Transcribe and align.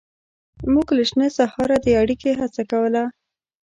موږ 0.73 0.87
له 0.97 1.03
شنه 1.09 1.27
سهاره 1.37 1.77
د 1.85 1.87
اړیکې 2.01 2.31
هڅه 2.39 2.61
کوله. 2.71 3.03